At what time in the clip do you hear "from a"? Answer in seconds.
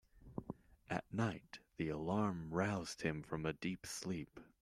3.21-3.53